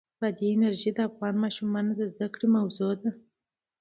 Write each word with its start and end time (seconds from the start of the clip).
بادي 0.19 0.47
انرژي 0.55 0.89
د 0.95 0.99
افغان 1.09 1.35
ماشومانو 1.43 1.91
د 1.95 2.01
زده 2.13 2.27
کړې 2.33 2.47
موضوع 2.57 2.93
ده. 3.01 3.11